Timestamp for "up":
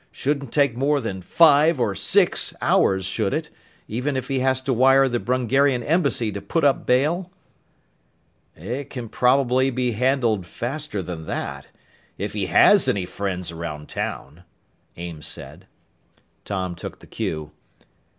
6.63-6.87